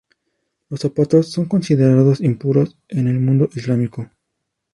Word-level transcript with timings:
Los 0.71 0.79
zapatos 0.79 1.29
son 1.31 1.45
considerados 1.45 2.21
impuros 2.21 2.75
en 2.87 3.07
el 3.07 3.19
mundo 3.19 3.49
islámico. 3.53 4.09